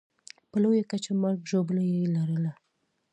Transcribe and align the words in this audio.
په 0.49 0.57
لویه 0.63 0.83
کچه 0.91 1.11
مرګ 1.21 1.39
ژوبله 1.49 1.83
یې 1.91 2.11
لرله. 2.15 2.51